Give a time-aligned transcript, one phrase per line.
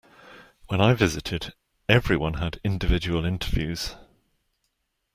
[0.65, 1.53] When I visited
[1.87, 3.95] everyone had individual interviews.